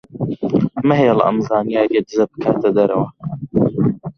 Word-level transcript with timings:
مەهێڵە 0.87 1.23
ئەم 1.27 1.37
زانیارییە 1.47 2.01
دزە 2.07 2.25
بکاتە 2.31 2.69
دەرەوە. 2.77 3.07